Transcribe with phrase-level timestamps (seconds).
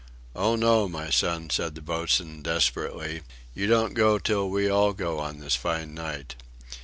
[0.35, 3.21] "Oh, no, my son," said the boatswain, desperately,
[3.53, 6.33] "you don't go till we all go on this fine night."